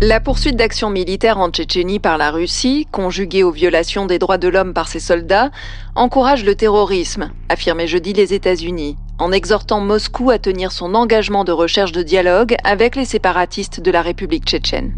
[0.00, 4.46] La poursuite d'actions militaires en Tchétchénie par la Russie, conjuguée aux violations des droits de
[4.46, 5.50] l'homme par ses soldats,
[5.96, 11.50] encourage le terrorisme, affirmait jeudi les États-Unis, en exhortant Moscou à tenir son engagement de
[11.50, 14.94] recherche de dialogue avec les séparatistes de la République tchétchène.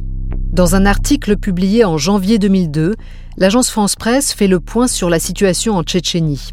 [0.53, 2.97] Dans un article publié en janvier 2002,
[3.39, 6.51] l'agence France Presse fait le point sur la situation en Tchétchénie.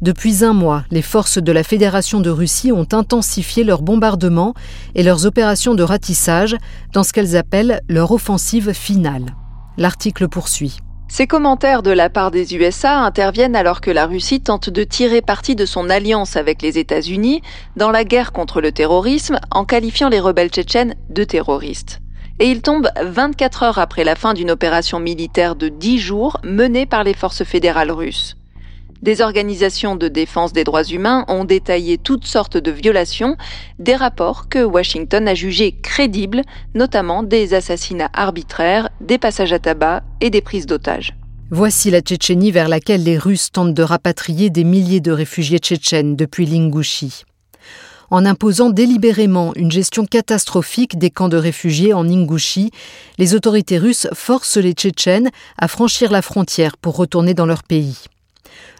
[0.00, 4.54] Depuis un mois, les forces de la Fédération de Russie ont intensifié leurs bombardements
[4.94, 6.56] et leurs opérations de ratissage
[6.92, 9.34] dans ce qu'elles appellent leur offensive finale.
[9.76, 10.78] L'article poursuit.
[11.08, 15.20] Ces commentaires de la part des USA interviennent alors que la Russie tente de tirer
[15.20, 17.42] parti de son alliance avec les États-Unis
[17.76, 22.00] dans la guerre contre le terrorisme en qualifiant les rebelles tchétchènes de terroristes.
[22.38, 26.86] Et il tombe 24 heures après la fin d'une opération militaire de 10 jours menée
[26.86, 28.37] par les forces fédérales russes.
[29.02, 33.36] Des organisations de défense des droits humains ont détaillé toutes sortes de violations,
[33.78, 36.42] des rapports que Washington a jugés crédibles,
[36.74, 41.14] notamment des assassinats arbitraires, des passages à tabac et des prises d'otages.
[41.50, 46.16] Voici la Tchétchénie vers laquelle les Russes tentent de rapatrier des milliers de réfugiés tchétchènes
[46.16, 47.22] depuis l'Ingouchi.
[48.10, 52.70] En imposant délibérément une gestion catastrophique des camps de réfugiés en Ingouchi,
[53.18, 58.08] les autorités russes forcent les Tchétchènes à franchir la frontière pour retourner dans leur pays.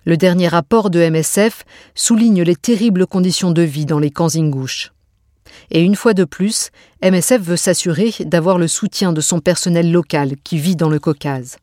[0.04, 4.92] Le dernier rapport de MSF souligne les terribles conditions de vie dans les camps ingouches.
[5.70, 6.70] Et une fois de plus,
[7.02, 11.58] MSF veut s'assurer d'avoir le soutien de son personnel local qui vit dans le Caucase.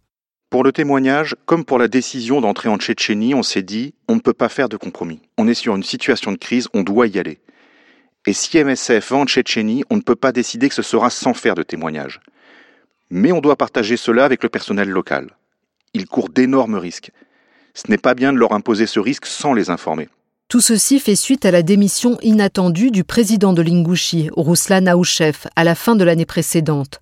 [0.50, 4.20] Pour le témoignage, comme pour la décision d'entrer en Tchétchénie, on s'est dit on ne
[4.20, 5.22] peut pas faire de compromis.
[5.38, 7.40] On est sur une situation de crise, on doit y aller.
[8.28, 11.34] Et si MSF va en Tchétchénie, on ne peut pas décider que ce sera sans
[11.34, 12.20] faire de témoignage.
[13.10, 15.36] Mais on doit partager cela avec le personnel local.
[15.94, 17.12] Il court d'énormes risques
[17.76, 20.10] ce n'est pas bien de leur imposer ce risque sans les informer.
[20.48, 25.64] Tout ceci fait suite à la démission inattendue du président de l'Ingouchi, Ruslan Aouchev, à
[25.64, 27.02] la fin de l'année précédente.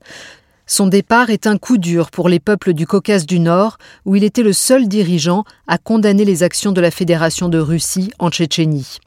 [0.66, 4.24] Son départ est un coup dur pour les peuples du Caucase du Nord, où il
[4.24, 9.00] était le seul dirigeant à condamner les actions de la Fédération de Russie en Tchétchénie.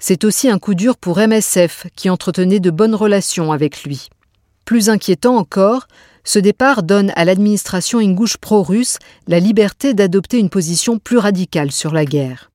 [0.00, 4.08] C'est aussi un coup dur pour MSF, qui entretenait de bonnes relations avec lui.
[4.64, 5.86] Plus inquiétant encore,
[6.24, 11.92] ce départ donne à l'administration ingouche pro-russe la liberté d'adopter une position plus radicale sur
[11.92, 12.50] la guerre.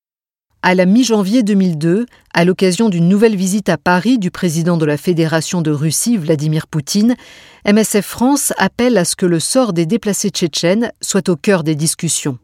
[0.63, 4.97] À la mi-janvier 2002, à l'occasion d'une nouvelle visite à Paris du président de la
[4.97, 7.15] Fédération de Russie, Vladimir Poutine,
[7.65, 11.75] MSF France appelle à ce que le sort des déplacés tchétchènes soit au cœur des
[11.75, 12.39] discussions.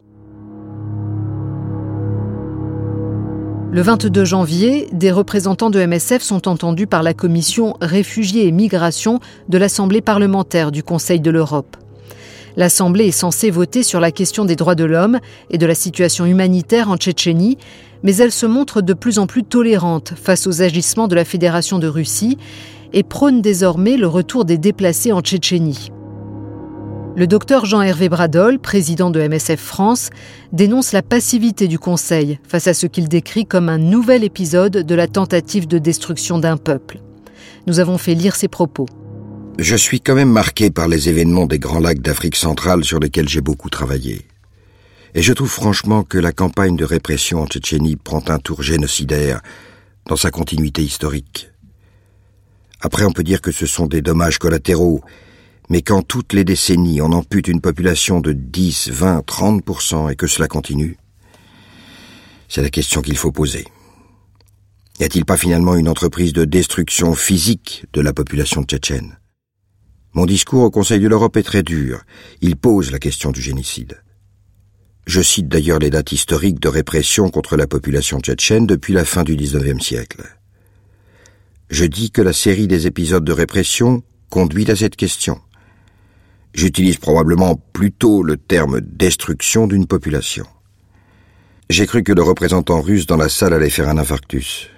[3.73, 9.19] Le 22 janvier, des représentants de MSF sont entendus par la commission Réfugiés et Migration
[9.49, 11.75] de l'Assemblée parlementaire du Conseil de l'Europe.
[12.55, 15.19] L'Assemblée est censée voter sur la question des droits de l'homme
[15.49, 17.57] et de la situation humanitaire en Tchétchénie,
[18.03, 21.79] mais elle se montre de plus en plus tolérante face aux agissements de la Fédération
[21.79, 22.37] de Russie
[22.93, 25.89] et prône désormais le retour des déplacés en Tchétchénie.
[27.15, 30.09] Le docteur Jean-Hervé Bradol, président de MSF France,
[30.51, 34.95] dénonce la passivité du Conseil face à ce qu'il décrit comme un nouvel épisode de
[34.95, 37.01] la tentative de destruction d'un peuple.
[37.67, 38.87] Nous avons fait lire ses propos.
[39.59, 43.29] Je suis quand même marqué par les événements des Grands Lacs d'Afrique centrale sur lesquels
[43.29, 44.25] j'ai beaucoup travaillé.
[45.13, 49.41] Et je trouve franchement que la campagne de répression en Tchétchénie prend un tour génocidaire
[50.07, 51.51] dans sa continuité historique.
[52.81, 55.03] Après, on peut dire que ce sont des dommages collatéraux
[55.69, 60.27] mais quand toutes les décennies on ampute une population de 10, 20, 30% et que
[60.27, 60.97] cela continue,
[62.47, 63.65] c'est la question qu'il faut poser.
[64.99, 69.17] Y a-t-il pas finalement une entreprise de destruction physique de la population tchétchène?
[70.13, 72.03] Mon discours au Conseil de l'Europe est très dur.
[72.41, 74.03] Il pose la question du génocide.
[75.07, 79.23] Je cite d'ailleurs les dates historiques de répression contre la population tchétchène depuis la fin
[79.23, 80.23] du XIXe siècle.
[81.69, 85.41] Je dis que la série des épisodes de répression conduit à cette question.
[86.53, 90.45] J'utilise probablement plutôt le terme destruction d'une population.
[91.69, 94.69] J'ai cru que le représentant russe dans la salle allait faire un infarctus.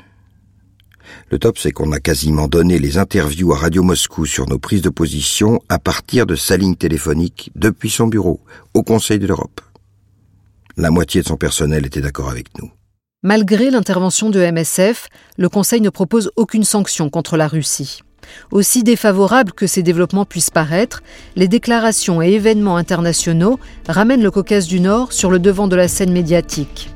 [1.31, 4.81] Le top, c'est qu'on a quasiment donné les interviews à Radio Moscou sur nos prises
[4.81, 8.39] de position à partir de sa ligne téléphonique depuis son bureau,
[8.73, 9.59] au Conseil de l'Europe.
[10.77, 12.71] La moitié de son personnel était d'accord avec nous.
[13.23, 15.07] Malgré l'intervention de MSF,
[15.37, 18.01] le Conseil ne propose aucune sanction contre la Russie.
[18.51, 21.03] Aussi défavorables que ces développements puissent paraître,
[21.35, 25.87] les déclarations et événements internationaux ramènent le Caucase du Nord sur le devant de la
[25.87, 26.89] scène médiatique.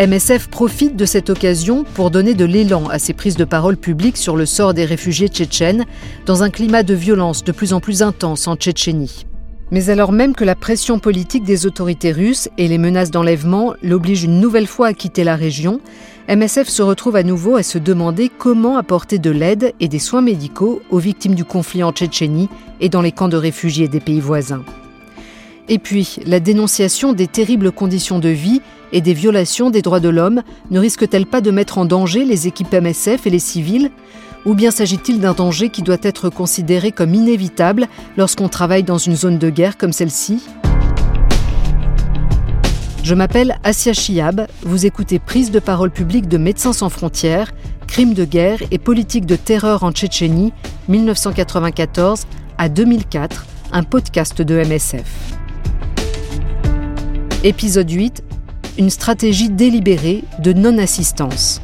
[0.00, 4.16] MSF profite de cette occasion pour donner de l'élan à ses prises de parole publiques
[4.16, 5.84] sur le sort des réfugiés tchétchènes
[6.24, 9.26] dans un climat de violence de plus en plus intense en Tchétchénie.
[9.70, 14.24] Mais alors même que la pression politique des autorités russes et les menaces d'enlèvement l'obligent
[14.24, 15.80] une nouvelle fois à quitter la région,
[16.28, 20.22] MSF se retrouve à nouveau à se demander comment apporter de l'aide et des soins
[20.22, 22.48] médicaux aux victimes du conflit en Tchétchénie
[22.80, 24.62] et dans les camps de réfugiés des pays voisins.
[25.68, 28.60] Et puis, la dénonciation des terribles conditions de vie
[28.92, 32.46] et des violations des droits de l'homme ne risque-t-elle pas de mettre en danger les
[32.46, 33.90] équipes MSF et les civils?
[34.44, 39.16] Ou bien s'agit-il d'un danger qui doit être considéré comme inévitable lorsqu'on travaille dans une
[39.16, 40.42] zone de guerre comme celle-ci?
[43.02, 47.50] Je m'appelle Asia Chiab, vous écoutez Prise de parole publique de Médecins sans frontières,
[47.88, 50.52] crimes de guerre et politique de terreur en Tchétchénie,
[50.88, 52.26] 1994
[52.58, 55.34] à 2004, un podcast de MSF.
[57.42, 58.22] Épisode 8
[58.78, 61.60] Une stratégie délibérée de non-assistance.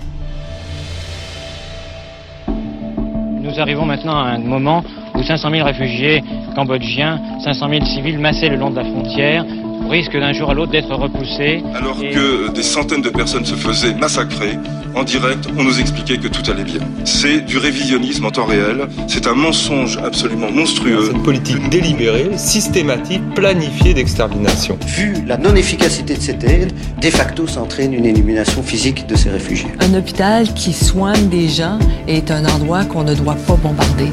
[2.49, 4.83] Nous arrivons maintenant à un moment
[5.15, 6.21] où 500 000 réfugiés
[6.57, 9.45] cambodgiens, 500 000 civils massés le long de la frontière,
[9.89, 11.63] risquent d'un jour à l'autre d'être repoussés.
[11.75, 14.59] Alors que des centaines de personnes se faisaient massacrer,
[14.95, 16.81] en direct, on nous expliquait que tout allait bien.
[17.05, 21.05] C'est du révisionnisme en temps réel, c'est un mensonge absolument monstrueux.
[21.07, 24.79] C'est une politique délibérée, systématique, planifiée d'extermination.
[24.87, 29.31] Vu la non-efficacité de cette aide, de facto, ça entraîne une élimination physique de ces
[29.31, 29.69] réfugiés.
[29.81, 34.11] Un hôpital qui soigne des gens est un endroit qu'on ne doit pas bombarder.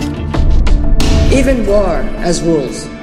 [1.31, 2.94] Even war has rules.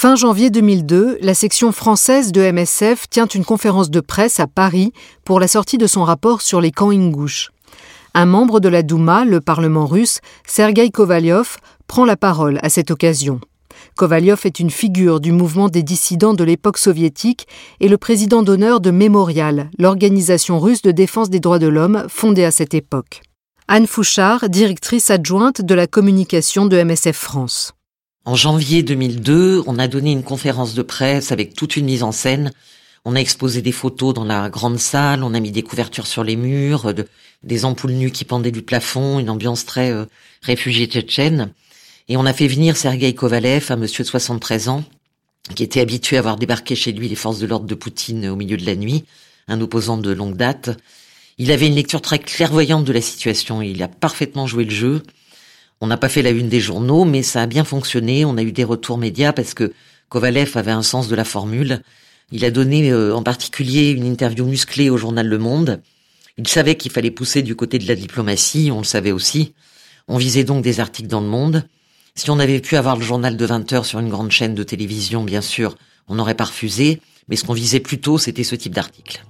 [0.00, 4.92] Fin janvier 2002, la section française de MSF tient une conférence de presse à Paris
[5.24, 7.50] pour la sortie de son rapport sur les camps ingouches.
[8.14, 11.56] Un membre de la Douma, le Parlement russe, Sergei Kovalyov,
[11.88, 13.40] prend la parole à cette occasion.
[13.96, 17.48] Kovalyov est une figure du mouvement des dissidents de l'époque soviétique
[17.80, 22.44] et le président d'honneur de Mémorial, l'organisation russe de défense des droits de l'homme fondée
[22.44, 23.22] à cette époque.
[23.66, 27.74] Anne Fouchard, directrice adjointe de la communication de MSF France.
[28.28, 32.12] En janvier 2002, on a donné une conférence de presse avec toute une mise en
[32.12, 32.52] scène.
[33.06, 36.24] On a exposé des photos dans la grande salle, on a mis des couvertures sur
[36.24, 36.92] les murs,
[37.42, 40.04] des ampoules nues qui pendaient du plafond, une ambiance très euh,
[40.42, 41.54] réfugiée tchétchène.
[42.08, 44.84] Et on a fait venir Sergei Kovalev, un monsieur de 73 ans,
[45.54, 48.36] qui était habitué à voir débarquer chez lui les forces de l'ordre de Poutine au
[48.36, 49.06] milieu de la nuit,
[49.46, 50.76] un opposant de longue date.
[51.38, 55.02] Il avait une lecture très clairvoyante de la situation, il a parfaitement joué le jeu.
[55.80, 58.24] On n'a pas fait la une des journaux, mais ça a bien fonctionné.
[58.24, 59.72] On a eu des retours médias parce que
[60.08, 61.82] Kovalev avait un sens de la formule.
[62.32, 65.80] Il a donné euh, en particulier une interview musclée au journal Le Monde.
[66.36, 69.54] Il savait qu'il fallait pousser du côté de la diplomatie, on le savait aussi.
[70.06, 71.64] On visait donc des articles dans le monde.
[72.14, 74.62] Si on avait pu avoir le journal de 20 heures sur une grande chaîne de
[74.62, 75.76] télévision, bien sûr,
[76.06, 79.22] on n'aurait pas refusé, mais ce qu'on visait plutôt, c'était ce type d'article.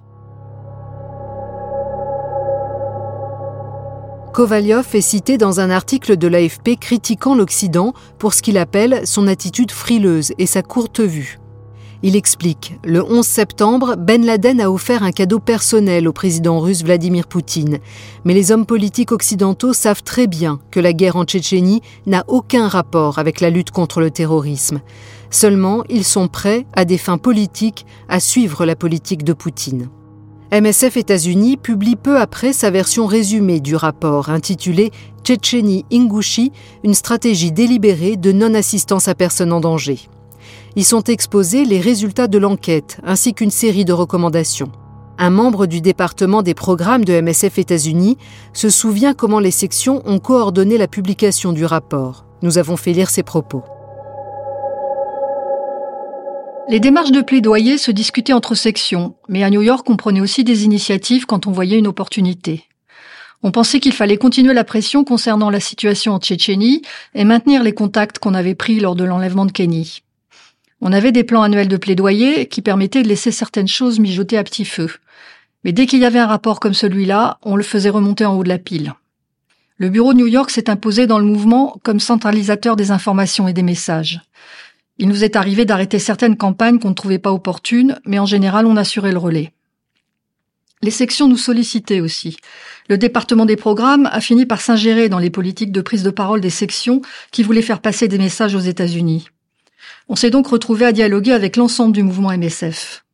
[4.39, 9.27] Kovalyov est cité dans un article de l'AFP critiquant l'Occident pour ce qu'il appelle son
[9.27, 11.41] attitude frileuse et sa courte vue.
[12.05, 16.85] Il explique Le 11 septembre, Ben Laden a offert un cadeau personnel au président russe
[16.85, 17.79] Vladimir Poutine.
[18.25, 22.69] Mais les hommes politiques occidentaux savent très bien que la guerre en Tchétchénie n'a aucun
[22.69, 24.83] rapport avec la lutte contre le terrorisme.
[25.31, 29.89] Seulement, ils sont prêts, à des fins politiques, à suivre la politique de Poutine.
[30.51, 34.93] MSF États-Unis publie peu après sa version résumée du rapport intitulé
[35.23, 36.53] Tchétchénie Ingouchi,
[36.85, 40.09] une stratégie délibérée de non-assistance à personne en danger.
[40.75, 44.73] Y sont exposés les résultats de l'enquête ainsi qu'une série de recommandations.
[45.19, 48.17] Un membre du département des programmes de MSF États-Unis
[48.55, 52.25] se souvient comment les sections ont coordonné la publication du rapport.
[52.41, 53.65] Nous avons fait lire ses propos.
[56.71, 60.45] Les démarches de plaidoyer se discutaient entre sections, mais à New York, on prenait aussi
[60.45, 62.65] des initiatives quand on voyait une opportunité.
[63.43, 66.83] On pensait qu'il fallait continuer la pression concernant la situation en Tchétchénie
[67.15, 70.03] et maintenir les contacts qu'on avait pris lors de l'enlèvement de Kenny.
[70.83, 74.45] On avait des plans annuels de plaidoyer qui permettaient de laisser certaines choses mijoter à
[74.45, 74.91] petit feu.
[75.65, 78.45] Mais dès qu'il y avait un rapport comme celui-là, on le faisait remonter en haut
[78.45, 78.93] de la pile.
[79.79, 83.55] Le bureau de New York s'est imposé dans le mouvement comme centralisateur des informations et
[83.55, 84.21] des messages.
[84.99, 88.67] Il nous est arrivé d'arrêter certaines campagnes qu'on ne trouvait pas opportunes, mais en général
[88.67, 89.53] on assurait le relais.
[90.83, 92.37] Les sections nous sollicitaient aussi.
[92.89, 96.41] Le département des programmes a fini par s'ingérer dans les politiques de prise de parole
[96.41, 97.01] des sections
[97.33, 99.29] qui voulaient faire passer des messages aux États-Unis.
[100.09, 103.05] On s'est donc retrouvé à dialoguer avec l'ensemble du mouvement MSF.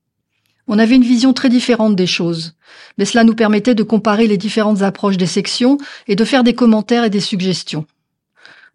[0.66, 2.54] On avait une vision très différente des choses,
[2.96, 6.54] mais cela nous permettait de comparer les différentes approches des sections et de faire des
[6.54, 7.86] commentaires et des suggestions.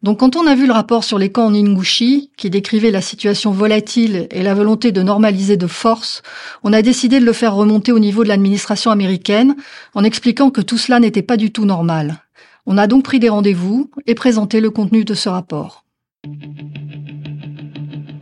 [0.01, 3.01] Donc quand on a vu le rapport sur les camps en Ingouchi, qui décrivait la
[3.01, 6.21] situation volatile et la volonté de normaliser de force,
[6.63, 9.57] on a décidé de le faire remonter au niveau de l'administration américaine
[9.95, 12.23] en expliquant que tout cela n'était pas du tout normal.
[12.65, 15.83] On a donc pris des rendez-vous et présenté le contenu de ce rapport.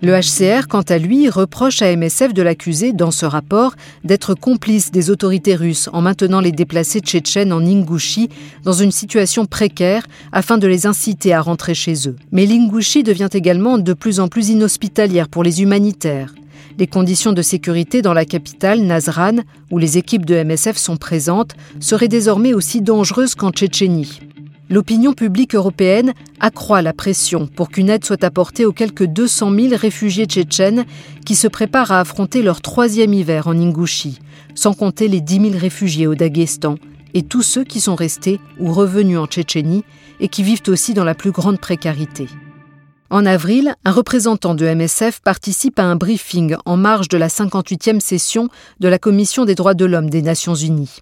[0.03, 3.73] Le HCR, quant à lui, reproche à MSF de l'accuser, dans ce rapport,
[4.03, 8.29] d'être complice des autorités russes en maintenant les déplacés tchétchènes en Ingouchie
[8.63, 12.15] dans une situation précaire afin de les inciter à rentrer chez eux.
[12.31, 16.35] Mais l'Ingouchie devient également de plus en plus inhospitalière pour les humanitaires.
[16.77, 19.37] Les conditions de sécurité dans la capitale, Nazran,
[19.71, 24.19] où les équipes de MSF sont présentes, seraient désormais aussi dangereuses qu'en Tchétchénie
[24.69, 29.75] l'opinion publique européenne accroît la pression pour qu'une aide soit apportée aux quelques 200 000
[29.75, 30.85] réfugiés tchétchènes
[31.25, 34.19] qui se préparent à affronter leur troisième hiver en Ingouchie,
[34.55, 36.75] sans compter les 10 000 réfugiés au Daghestan
[37.13, 39.83] et tous ceux qui sont restés ou revenus en Tchétchénie
[40.19, 42.27] et qui vivent aussi dans la plus grande précarité.
[43.09, 48.01] En avril, un représentant de MSF participe à un briefing en marge de la 58e
[48.01, 48.49] session
[48.81, 51.01] de la Commission des droits de l'homme des Nations Unies.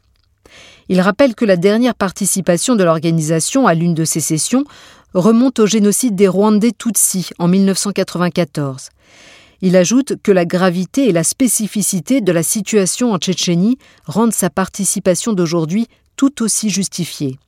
[0.87, 4.65] Il rappelle que la dernière participation de l'organisation à l'une de ces sessions
[5.13, 8.89] remonte au génocide des Rwandais Tutsis en 1994.
[9.61, 14.49] Il ajoute que la gravité et la spécificité de la situation en Tchétchénie rendent sa
[14.49, 15.87] participation d'aujourd'hui
[16.17, 17.39] tout aussi justifiée.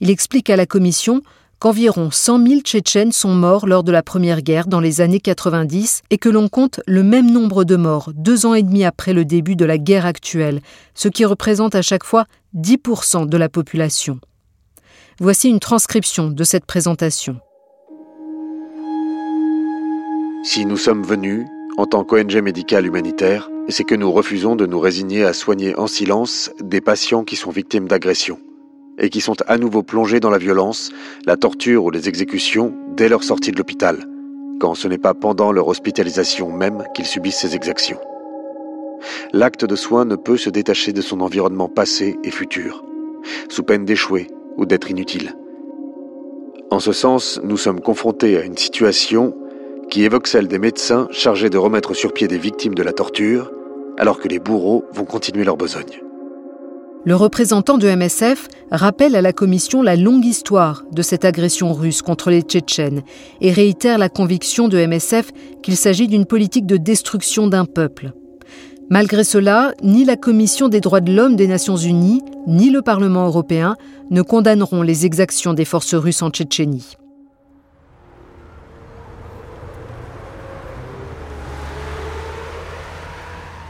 [0.00, 1.22] Il explique à la Commission
[1.64, 6.02] qu'environ 100 000 Tchétchènes sont morts lors de la Première Guerre dans les années 90
[6.10, 9.24] et que l'on compte le même nombre de morts deux ans et demi après le
[9.24, 10.60] début de la guerre actuelle,
[10.94, 14.20] ce qui représente à chaque fois 10% de la population.
[15.20, 17.40] Voici une transcription de cette présentation.
[20.42, 21.46] Si nous sommes venus,
[21.78, 25.86] en tant qu'ONG médicale humanitaire, c'est que nous refusons de nous résigner à soigner en
[25.86, 28.38] silence des patients qui sont victimes d'agressions
[28.98, 30.90] et qui sont à nouveau plongés dans la violence,
[31.26, 34.08] la torture ou les exécutions dès leur sortie de l'hôpital,
[34.60, 38.00] quand ce n'est pas pendant leur hospitalisation même qu'ils subissent ces exactions.
[39.32, 42.84] L'acte de soin ne peut se détacher de son environnement passé et futur,
[43.48, 45.34] sous peine d'échouer ou d'être inutile.
[46.70, 49.36] En ce sens, nous sommes confrontés à une situation
[49.90, 53.52] qui évoque celle des médecins chargés de remettre sur pied des victimes de la torture,
[53.98, 56.00] alors que les bourreaux vont continuer leur besogne.
[57.06, 62.00] Le représentant de MSF rappelle à la Commission la longue histoire de cette agression russe
[62.00, 63.02] contre les Tchétchènes
[63.42, 65.30] et réitère la conviction de MSF
[65.62, 68.12] qu'il s'agit d'une politique de destruction d'un peuple.
[68.88, 73.26] Malgré cela, ni la Commission des droits de l'homme des Nations Unies, ni le Parlement
[73.26, 73.76] européen
[74.10, 76.96] ne condamneront les exactions des forces russes en Tchétchénie.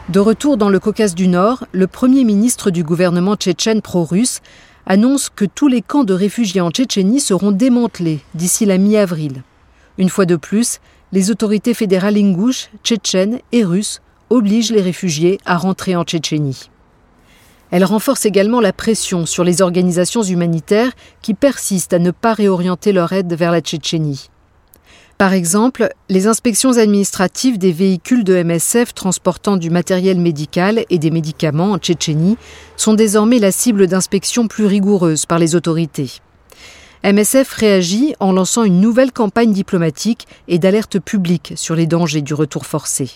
[0.09, 4.41] De retour dans le Caucase du Nord, le Premier ministre du gouvernement tchétchène pro-russe
[4.85, 9.41] annonce que tous les camps de réfugiés en Tchétchénie seront démantelés d'ici la mi-avril.
[9.97, 10.79] Une fois de plus,
[11.11, 16.69] les autorités fédérales ingouches, tchétchènes et russes obligent les réfugiés à rentrer en Tchétchénie.
[17.71, 20.91] Elle renforce également la pression sur les organisations humanitaires
[21.23, 24.29] qui persistent à ne pas réorienter leur aide vers la Tchétchénie.
[25.17, 31.09] Par exemple, les inspections administratives des véhicules de MSF transportant du matériel médical et des
[31.09, 32.37] médicaments en Tchétchénie
[32.75, 36.11] sont désormais la cible d'inspections plus rigoureuses par les autorités.
[37.05, 42.33] MSF réagit en lançant une nouvelle campagne diplomatique et d'alerte publique sur les dangers du
[42.33, 43.11] retour forcé.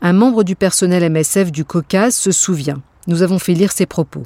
[0.00, 2.80] Un membre du personnel MSF du Caucase se souvient.
[3.08, 4.22] Nous avons fait lire ses propos.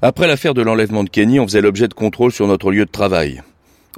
[0.00, 2.90] Après l'affaire de l'enlèvement de Kenny, on faisait l'objet de contrôles sur notre lieu de
[2.90, 3.42] travail.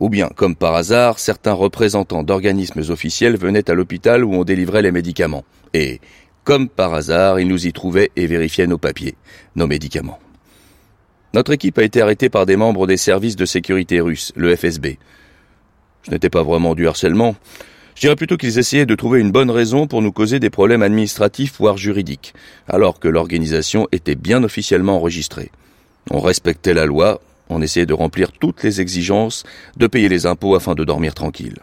[0.01, 4.83] Ou bien, comme par hasard, certains représentants d'organismes officiels venaient à l'hôpital où on délivrait
[4.83, 5.45] les médicaments.
[5.73, 6.01] Et,
[6.43, 9.15] comme par hasard, ils nous y trouvaient et vérifiaient nos papiers,
[9.57, 10.19] nos médicaments.
[11.33, 14.99] Notre équipe a été arrêtée par des membres des services de sécurité russes, le FSB.
[16.05, 17.35] Ce n'était pas vraiment du harcèlement.
[17.95, 20.83] Je dirais plutôt qu'ils essayaient de trouver une bonne raison pour nous causer des problèmes
[20.83, 22.35] administratifs voire juridiques,
[22.69, 25.51] alors que l'organisation était bien officiellement enregistrée.
[26.11, 29.45] On respectait la loi, on essayait de remplir toutes les exigences,
[29.77, 31.59] de payer les impôts afin de dormir tranquille.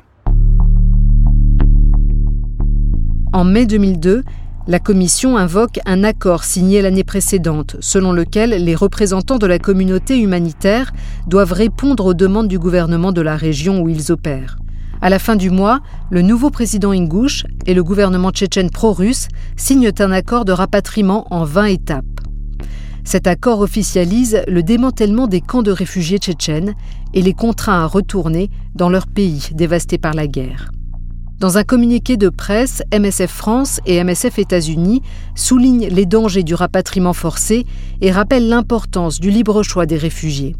[3.33, 4.23] En mai 2002,
[4.67, 10.19] la Commission invoque un accord signé l'année précédente, selon lequel les représentants de la communauté
[10.19, 10.91] humanitaire
[11.27, 14.57] doivent répondre aux demandes du gouvernement de la région où ils opèrent.
[15.01, 15.79] À la fin du mois,
[16.11, 21.43] le nouveau président ingouche et le gouvernement tchétchène pro-russe signent un accord de rapatriement en
[21.43, 22.05] 20 étapes.
[23.03, 26.75] Cet accord officialise le démantèlement des camps de réfugiés tchétchènes
[27.13, 30.71] et les contraint à retourner dans leur pays dévasté par la guerre.
[31.39, 35.01] Dans un communiqué de presse, MSF France et MSF États-Unis
[35.33, 37.65] soulignent les dangers du rapatriement forcé
[37.99, 40.55] et rappellent l'importance du libre choix des réfugiés.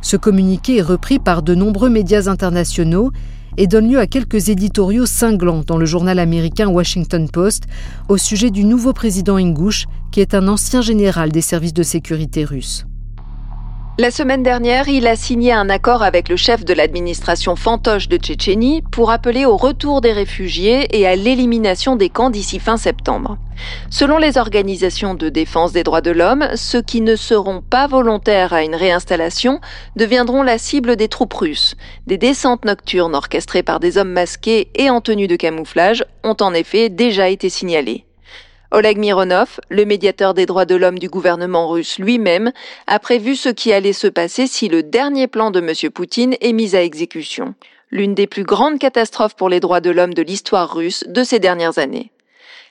[0.00, 3.10] Ce communiqué est repris par de nombreux médias internationaux
[3.56, 7.64] et donne lieu à quelques éditoriaux cinglants dans le journal américain Washington Post
[8.08, 12.44] au sujet du nouveau président Ingouche, qui est un ancien général des services de sécurité
[12.44, 12.86] russes.
[14.00, 18.16] La semaine dernière, il a signé un accord avec le chef de l'administration fantoche de
[18.16, 23.36] Tchétchénie pour appeler au retour des réfugiés et à l'élimination des camps d'ici fin septembre.
[23.90, 28.54] Selon les organisations de défense des droits de l'homme, ceux qui ne seront pas volontaires
[28.54, 29.60] à une réinstallation
[29.96, 31.76] deviendront la cible des troupes russes.
[32.06, 36.54] Des descentes nocturnes orchestrées par des hommes masqués et en tenue de camouflage ont en
[36.54, 38.06] effet déjà été signalées.
[38.72, 42.52] Oleg Mironov, le médiateur des droits de l'homme du gouvernement russe lui-même,
[42.86, 45.90] a prévu ce qui allait se passer si le dernier plan de M.
[45.90, 47.54] Poutine est mis à exécution.
[47.90, 51.40] L'une des plus grandes catastrophes pour les droits de l'homme de l'histoire russe de ces
[51.40, 52.12] dernières années.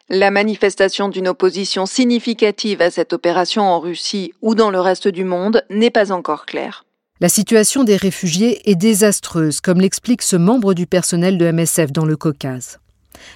[0.08, 5.26] La manifestation d'une opposition significative à cette opération en Russie ou dans le reste du
[5.26, 6.86] monde n'est pas encore claire.
[7.20, 12.06] La situation des réfugiés est désastreuse, comme l'explique ce membre du personnel de MSF dans
[12.06, 12.80] le Caucase.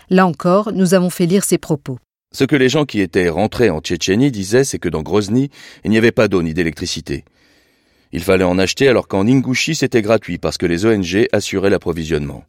[0.09, 1.97] Là encore, nous avons fait lire ses propos.
[2.35, 5.51] Ce que les gens qui étaient rentrés en Tchétchénie disaient, c'est que dans Grozny,
[5.85, 7.25] il n'y avait pas d'eau ni d'électricité.
[8.11, 12.43] Il fallait en acheter alors qu'en Ingouchi, c'était gratuit parce que les ONG assuraient l'approvisionnement.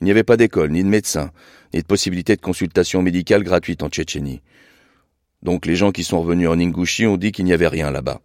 [0.00, 1.32] Il n'y avait pas d'école, ni de médecin,
[1.74, 4.42] ni de possibilité de consultation médicale gratuite en Tchétchénie.
[5.42, 8.20] Donc les gens qui sont revenus en Ingouchi ont dit qu'il n'y avait rien là-bas.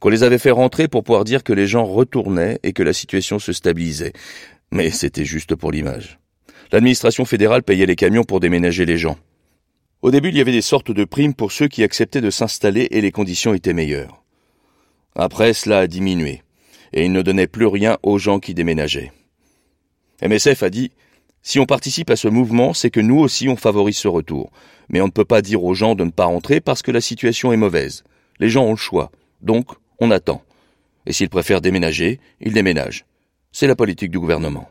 [0.00, 2.92] Qu'on les avait fait rentrer pour pouvoir dire que les gens retournaient et que la
[2.92, 4.14] situation se stabilisait.
[4.72, 6.18] Mais c'était juste pour l'image.
[6.72, 9.16] L'administration fédérale payait les camions pour déménager les gens.
[10.02, 12.88] Au début, il y avait des sortes de primes pour ceux qui acceptaient de s'installer
[12.90, 14.24] et les conditions étaient meilleures.
[15.14, 16.42] Après, cela a diminué,
[16.92, 19.12] et il ne donnait plus rien aux gens qui déménageaient.
[20.20, 20.90] MSF a dit
[21.42, 24.50] Si on participe à ce mouvement, c'est que nous aussi on favorise ce retour.
[24.88, 27.00] Mais on ne peut pas dire aux gens de ne pas rentrer parce que la
[27.00, 28.02] situation est mauvaise.
[28.40, 29.12] Les gens ont le choix.
[29.40, 29.66] Donc,
[30.00, 30.42] on attend.
[31.06, 33.04] Et s'ils préfèrent déménager, ils déménagent.
[33.52, 34.68] C'est la politique du gouvernement.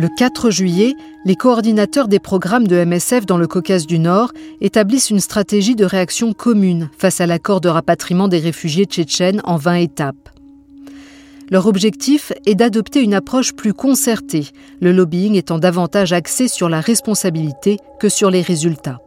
[0.00, 0.94] Le 4 juillet,
[1.26, 5.84] les coordinateurs des programmes de MSF dans le Caucase du Nord établissent une stratégie de
[5.84, 10.30] réaction commune face à l'accord de rapatriement des réfugiés tchétchènes en 20 étapes.
[11.50, 14.46] Leur objectif est d'adopter une approche plus concertée,
[14.80, 19.02] le lobbying étant davantage axé sur la responsabilité que sur les résultats.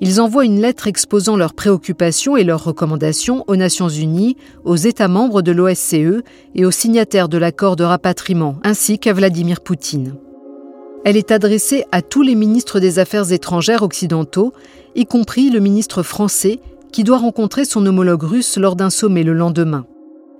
[0.00, 5.08] Ils envoient une lettre exposant leurs préoccupations et leurs recommandations aux Nations Unies, aux États
[5.08, 6.22] membres de l'OSCE
[6.54, 10.14] et aux signataires de l'accord de rapatriement, ainsi qu'à Vladimir Poutine.
[11.04, 14.52] Elle est adressée à tous les ministres des Affaires étrangères occidentaux,
[14.94, 16.60] y compris le ministre français,
[16.92, 19.86] qui doit rencontrer son homologue russe lors d'un sommet le lendemain.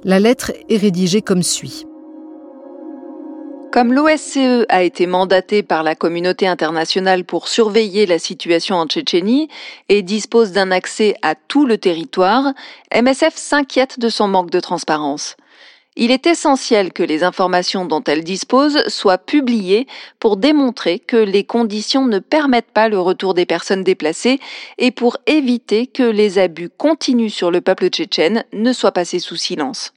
[0.04, 1.87] La lettre est rédigée comme suit.
[3.70, 9.48] Comme l'OSCE a été mandaté par la communauté internationale pour surveiller la situation en Tchétchénie
[9.90, 12.54] et dispose d'un accès à tout le territoire,
[12.94, 15.36] MSF s'inquiète de son manque de transparence.
[15.96, 19.86] Il est essentiel que les informations dont elle dispose soient publiées
[20.18, 24.40] pour démontrer que les conditions ne permettent pas le retour des personnes déplacées
[24.78, 29.36] et pour éviter que les abus continus sur le peuple tchétchène ne soient passés sous
[29.36, 29.92] silence.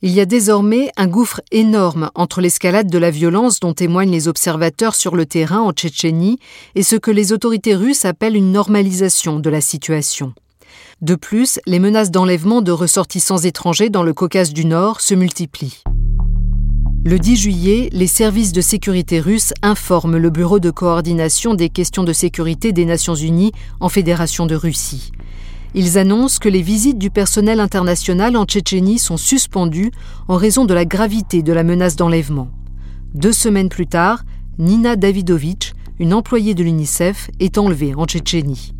[0.00, 4.28] Il y a désormais un gouffre énorme entre l'escalade de la violence dont témoignent les
[4.28, 6.38] observateurs sur le terrain en Tchétchénie
[6.76, 10.34] et ce que les autorités russes appellent une normalisation de la situation.
[11.02, 15.82] De plus, les menaces d'enlèvement de ressortissants étrangers dans le Caucase du Nord se multiplient.
[17.04, 22.04] Le 10 juillet, les services de sécurité russes informent le Bureau de coordination des questions
[22.04, 25.10] de sécurité des Nations Unies en Fédération de Russie.
[25.74, 29.90] Ils annoncent que les visites du personnel international en Tchétchénie sont suspendues
[30.26, 32.48] en raison de la gravité de la menace d'enlèvement.
[33.14, 34.24] Deux semaines plus tard,
[34.58, 38.72] Nina Davidovitch, une employée de l'UNICEF, est enlevée en Tchétchénie.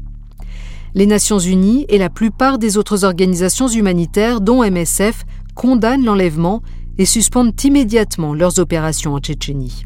[0.95, 5.25] Les Nations Unies et la plupart des autres organisations humanitaires, dont MSF,
[5.55, 6.63] condamnent l'enlèvement
[6.97, 9.85] et suspendent immédiatement leurs opérations en Tchétchénie.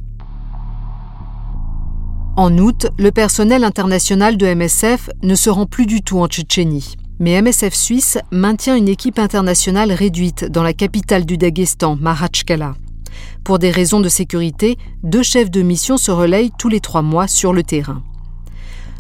[2.35, 6.97] En août, le personnel international de MSF ne se rend plus du tout en Tchétchénie.
[7.19, 12.75] Mais MSF Suisse maintient une équipe internationale réduite dans la capitale du Daghestan, Mahachkala.
[13.45, 17.29] Pour des raisons de sécurité, deux chefs de mission se relayent tous les trois mois
[17.29, 18.03] sur le terrain.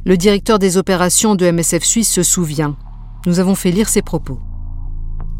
[0.04, 2.76] Le directeur des opérations de MSF Suisse se souvient.
[3.24, 4.40] Nous avons fait lire ses propos.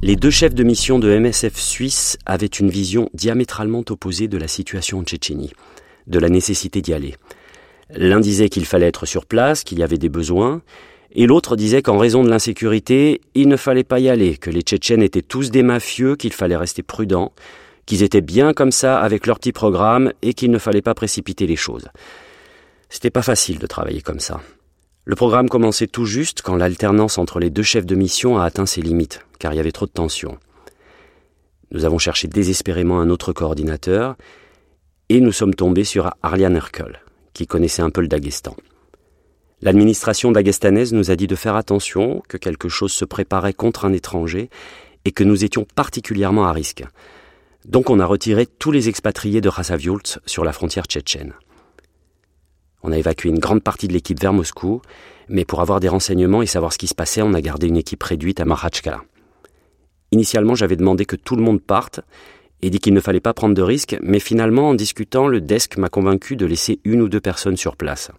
[0.01, 4.49] Les deux chefs de mission de MSF Suisse avaient une vision diamétralement opposée de la
[4.49, 5.53] situation en Tchétchénie,
[6.07, 7.17] de la nécessité d'y aller.
[7.95, 10.63] L'un disait qu'il fallait être sur place, qu'il y avait des besoins,
[11.15, 14.63] et l'autre disait qu'en raison de l'insécurité, il ne fallait pas y aller, que les
[14.63, 17.33] Tchétchènes étaient tous des mafieux, qu'il fallait rester prudent,
[17.85, 21.47] qu'ils étaient bien comme ça avec leur petit programme et qu'il ne fallait pas précipiter
[21.47, 21.89] les choses.
[22.89, 24.41] C'était pas facile de travailler comme ça.
[25.05, 28.67] Le programme commençait tout juste quand l'alternance entre les deux chefs de mission a atteint
[28.67, 30.39] ses limites, car il y avait trop de tensions.
[31.73, 34.17] Nous avons cherché désespérément un autre coordinateur,
[35.09, 37.02] et nous sommes tombés sur Arlian Herkel,
[37.33, 38.57] qui connaissait un peu le Daghestan.
[39.63, 43.93] L'administration dagestanaise nous a dit de faire attention, que quelque chose se préparait contre un
[43.93, 44.51] étranger
[45.05, 46.85] et que nous étions particulièrement à risque.
[47.65, 51.35] Donc on a retiré tous les expatriés de Rassaviult sur la frontière tchétchène.
[52.83, 54.83] On a évacué une grande partie de l'équipe vers Moscou,
[55.29, 57.77] mais pour avoir des renseignements et savoir ce qui se passait, on a gardé une
[57.77, 59.03] équipe réduite à Mahachkala.
[60.11, 62.01] Initialement, j'avais demandé que tout le monde parte
[62.63, 65.77] et dit qu'il ne fallait pas prendre de risques, mais finalement, en discutant, le desk
[65.77, 68.11] m'a convaincu de laisser une ou deux personnes sur place.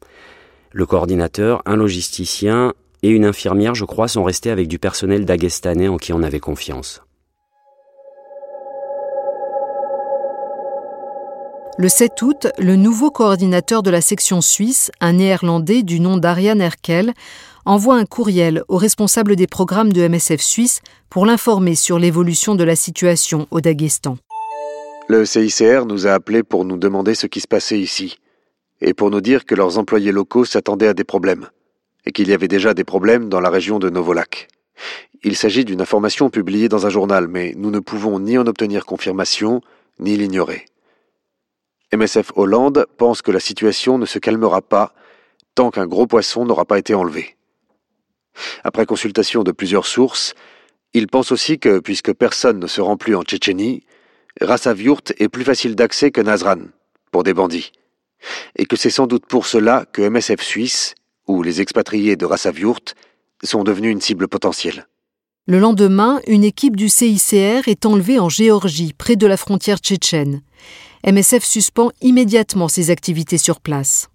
[0.71, 5.88] Le coordinateur, un logisticien et une infirmière, je crois, sont restés avec du personnel dagestanais
[5.88, 7.01] en qui on avait confiance.
[11.79, 16.62] Le 7 août, le nouveau coordinateur de la section suisse, un néerlandais du nom d'Ariane
[16.62, 17.13] Erkel,
[17.65, 22.63] envoie un courriel au responsable des programmes de MSF Suisse pour l'informer sur l'évolution de
[22.63, 24.17] la situation au Daghestan.
[25.13, 28.17] Le CICR nous a appelés pour nous demander ce qui se passait ici,
[28.82, 31.52] et pour nous dire que leurs employés locaux s'attendaient à des problèmes,
[32.08, 34.47] et qu'il y avait déjà des problèmes dans la région de Novolak.
[35.23, 38.88] Il s'agit d'une information publiée dans un journal, mais nous ne pouvons ni en obtenir
[38.88, 39.62] confirmation,
[39.99, 40.65] ni l'ignorer.
[41.95, 44.95] MSF Hollande pense que la situation ne se calmera pas
[45.54, 47.38] tant qu'un gros poisson n'aura pas été enlevé.
[48.63, 50.34] Après consultation de plusieurs sources,
[50.95, 53.84] il pense aussi que, puisque personne ne se rend plus en Tchétchénie,
[54.41, 56.59] Rassaviurt est plus facile d'accès que Nazran,
[57.11, 57.71] pour des bandits.
[58.55, 60.95] Et que c'est sans doute pour cela que MSF Suisse,
[61.27, 62.95] ou les expatriés de Rassaviurt,
[63.43, 64.87] sont devenus une cible potentielle.
[65.45, 70.41] Le lendemain, une équipe du CICR est enlevée en Géorgie, près de la frontière tchétchène.
[71.05, 74.07] MSF suspend immédiatement ses activités sur place.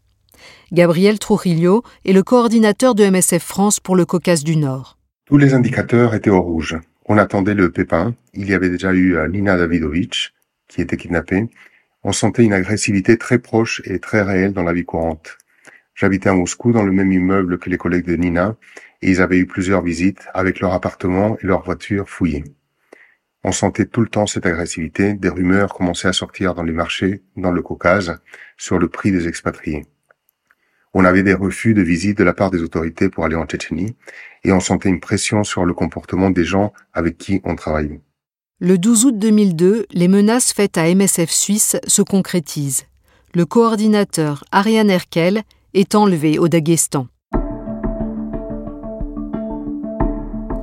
[0.72, 4.96] Gabriel Trujillo est le coordinateur de MSF France pour le Caucase du Nord.
[5.26, 6.78] Tous les indicateurs étaient au rouge.
[7.10, 8.14] On attendait le pépin.
[8.34, 10.34] Il y avait déjà eu euh, Nina Davidovich,
[10.68, 11.48] qui était kidnappée.
[12.04, 15.38] On sentait une agressivité très proche et très réelle dans la vie courante.
[15.94, 18.56] J'habitais à Moscou dans le même immeuble que les collègues de Nina
[19.00, 22.44] et ils avaient eu plusieurs visites avec leur appartement et leur voiture fouillées.
[23.42, 27.22] On sentait tout le temps cette agressivité, des rumeurs commençaient à sortir dans les marchés,
[27.36, 28.20] dans le Caucase,
[28.58, 29.86] sur le prix des expatriés.
[30.94, 33.96] On avait des refus de visite de la part des autorités pour aller en Tchétchénie,
[34.44, 38.00] et on sentait une pression sur le comportement des gens avec qui on travaillait.
[38.60, 42.86] Le 12 août 2002, les menaces faites à MSF Suisse se concrétisent.
[43.34, 45.42] Le coordinateur Ariane Erkel
[45.74, 47.06] est enlevé au Daghestan.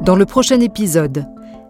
[0.01, 1.25] Dans le prochain épisode,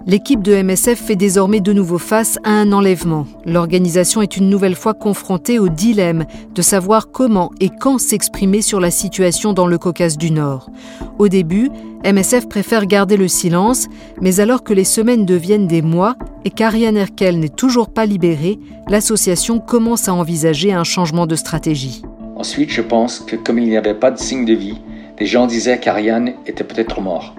[0.07, 3.25] L'équipe de MSF fait désormais de nouveau face à un enlèvement.
[3.43, 8.79] L'organisation est une nouvelle fois confrontée au dilemme de savoir comment et quand s'exprimer sur
[8.79, 10.69] la situation dans le Caucase du Nord.
[11.17, 11.71] Au début,
[12.03, 13.87] MSF préfère garder le silence,
[14.21, 18.59] mais alors que les semaines deviennent des mois et qu'Ariane Erkel n'est toujours pas libérée,
[18.87, 22.03] l'association commence à envisager un changement de stratégie.
[22.35, 24.79] Ensuite, je pense que comme il n'y avait pas de signe de vie,
[25.19, 27.33] les gens disaient qu'Ariane était peut-être mort.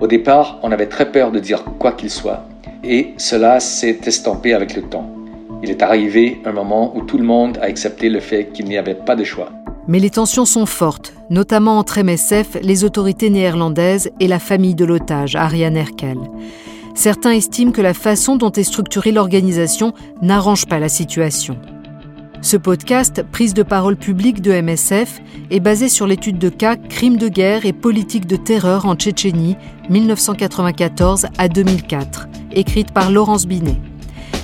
[0.00, 2.44] Au départ, on avait très peur de dire quoi qu'il soit,
[2.84, 5.10] et cela s'est estampé avec le temps.
[5.60, 8.78] Il est arrivé un moment où tout le monde a accepté le fait qu'il n'y
[8.78, 9.50] avait pas de choix.
[9.88, 14.84] Mais les tensions sont fortes, notamment entre MSF, les autorités néerlandaises et la famille de
[14.84, 16.18] l'otage, Ariane Erkel.
[16.94, 21.56] Certains estiment que la façon dont est structurée l'organisation n'arrange pas la situation.
[22.40, 25.20] Ce podcast, prise de parole publique de MSF,
[25.50, 29.56] est basé sur l'étude de cas Crimes de guerre et politique de terreur en Tchétchénie
[29.90, 33.80] 1994 à 2004, écrite par Laurence Binet.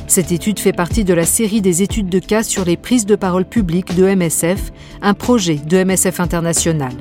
[0.08, 3.14] Cette étude fait partie de la série des études de cas sur les prises de
[3.14, 6.92] parole publiques de MSF, un projet de MSF International.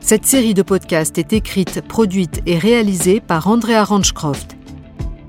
[0.00, 4.56] Cette série de podcasts est écrite, produite et réalisée par Andrea Ranchcroft.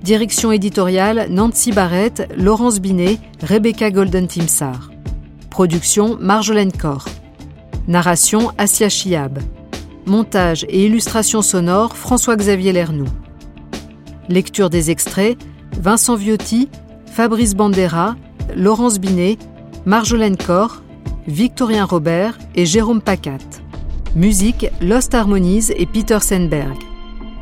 [0.03, 4.91] Direction éditoriale Nancy Barrett, Laurence Binet, Rebecca Golden-Timsar.
[5.49, 7.05] Production Marjolaine Cor.
[7.87, 9.39] Narration Asia Chiab.
[10.05, 13.09] Montage et illustration sonore François-Xavier Lernoux.
[14.29, 15.37] Lecture des extraits
[15.77, 16.69] Vincent Viotti,
[17.07, 18.15] Fabrice Bandera,
[18.55, 19.37] Laurence Binet,
[19.85, 20.81] Marjolaine Cor,
[21.27, 23.37] Victorien Robert et Jérôme Pacat.
[24.15, 26.77] Musique Lost Harmonies et Peter Senberg.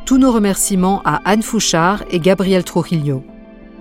[0.05, 3.23] Tous nos remerciements à Anne Fouchard et Gabriel Trujillo.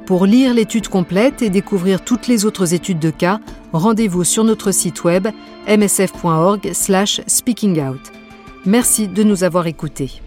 [0.06, 3.40] Pour lire l'étude complète et découvrir toutes les autres études de cas,
[3.72, 5.26] rendez-vous sur notre site web
[5.66, 8.12] msf.org/speakingout.
[8.64, 10.22] Merci de nous avoir écoutés.